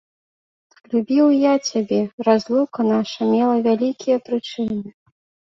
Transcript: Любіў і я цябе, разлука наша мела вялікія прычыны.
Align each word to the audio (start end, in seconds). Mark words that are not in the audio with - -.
Любіў 0.93 1.25
і 1.35 1.41
я 1.41 1.51
цябе, 1.67 1.99
разлука 2.29 2.79
наша 2.93 3.21
мела 3.33 3.55
вялікія 3.69 4.17
прычыны. 4.31 4.83